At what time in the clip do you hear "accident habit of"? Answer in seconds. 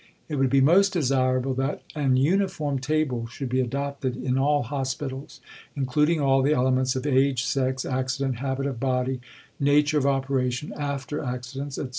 7.85-8.79